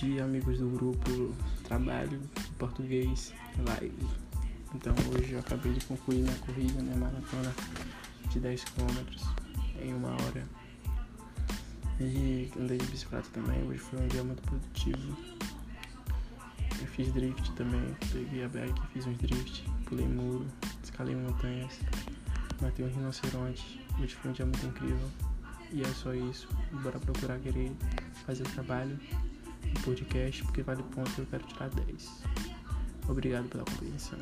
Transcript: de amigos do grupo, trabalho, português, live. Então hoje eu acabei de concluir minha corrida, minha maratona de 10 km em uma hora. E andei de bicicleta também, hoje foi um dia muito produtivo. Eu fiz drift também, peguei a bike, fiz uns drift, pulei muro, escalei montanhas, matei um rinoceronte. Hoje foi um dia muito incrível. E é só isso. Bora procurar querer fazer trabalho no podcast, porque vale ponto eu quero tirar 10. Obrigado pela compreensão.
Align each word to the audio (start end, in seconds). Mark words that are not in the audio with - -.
de 0.00 0.20
amigos 0.20 0.58
do 0.58 0.68
grupo, 0.68 1.34
trabalho, 1.64 2.20
português, 2.56 3.34
live. 3.66 4.06
Então 4.72 4.94
hoje 5.12 5.32
eu 5.32 5.40
acabei 5.40 5.72
de 5.72 5.84
concluir 5.86 6.18
minha 6.18 6.36
corrida, 6.36 6.80
minha 6.80 6.96
maratona 6.96 7.52
de 8.30 8.38
10 8.38 8.64
km 8.64 9.82
em 9.82 9.92
uma 9.92 10.10
hora. 10.10 10.46
E 12.00 12.48
andei 12.56 12.78
de 12.78 12.86
bicicleta 12.86 13.28
também, 13.32 13.60
hoje 13.64 13.80
foi 13.80 13.98
um 14.00 14.06
dia 14.06 14.22
muito 14.22 14.40
produtivo. 14.42 15.16
Eu 16.80 16.86
fiz 16.86 17.12
drift 17.12 17.50
também, 17.52 17.96
peguei 18.12 18.44
a 18.44 18.48
bike, 18.48 18.80
fiz 18.92 19.04
uns 19.04 19.18
drift, 19.18 19.64
pulei 19.86 20.06
muro, 20.06 20.46
escalei 20.84 21.16
montanhas, 21.16 21.76
matei 22.62 22.86
um 22.86 22.88
rinoceronte. 22.88 23.84
Hoje 24.00 24.14
foi 24.14 24.30
um 24.30 24.34
dia 24.34 24.46
muito 24.46 24.64
incrível. 24.64 25.10
E 25.72 25.82
é 25.82 25.88
só 25.88 26.14
isso. 26.14 26.48
Bora 26.84 27.00
procurar 27.00 27.38
querer 27.40 27.72
fazer 28.24 28.44
trabalho 28.44 28.98
no 29.74 29.80
podcast, 29.80 30.42
porque 30.44 30.62
vale 30.62 30.82
ponto 30.82 31.10
eu 31.18 31.26
quero 31.26 31.44
tirar 31.46 31.68
10. 31.70 32.22
Obrigado 33.08 33.48
pela 33.48 33.64
compreensão. 33.64 34.18